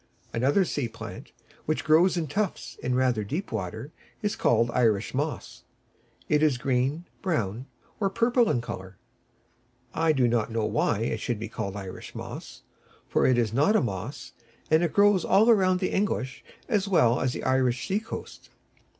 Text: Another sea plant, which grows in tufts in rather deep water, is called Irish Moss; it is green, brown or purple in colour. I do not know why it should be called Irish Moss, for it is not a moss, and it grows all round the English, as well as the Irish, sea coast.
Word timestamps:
Another 0.33 0.65
sea 0.65 0.87
plant, 0.87 1.31
which 1.67 1.83
grows 1.83 2.17
in 2.17 2.25
tufts 2.25 2.75
in 2.81 2.95
rather 2.95 3.23
deep 3.23 3.51
water, 3.51 3.91
is 4.23 4.35
called 4.35 4.71
Irish 4.73 5.13
Moss; 5.13 5.61
it 6.27 6.41
is 6.41 6.57
green, 6.57 7.05
brown 7.21 7.67
or 7.99 8.09
purple 8.09 8.49
in 8.49 8.61
colour. 8.61 8.97
I 9.93 10.11
do 10.11 10.27
not 10.27 10.51
know 10.51 10.65
why 10.65 11.01
it 11.01 11.19
should 11.19 11.37
be 11.37 11.49
called 11.49 11.75
Irish 11.75 12.15
Moss, 12.15 12.63
for 13.07 13.27
it 13.27 13.37
is 13.37 13.53
not 13.53 13.75
a 13.75 13.79
moss, 13.81 14.33
and 14.71 14.81
it 14.83 14.91
grows 14.91 15.23
all 15.23 15.53
round 15.53 15.79
the 15.79 15.91
English, 15.93 16.43
as 16.67 16.87
well 16.87 17.19
as 17.19 17.33
the 17.33 17.43
Irish, 17.43 17.87
sea 17.87 17.99
coast. 17.99 18.49